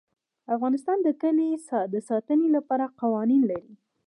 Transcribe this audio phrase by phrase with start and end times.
[0.55, 1.49] افغانستان د کلي
[1.93, 3.73] د ساتنې لپاره قوانین لري.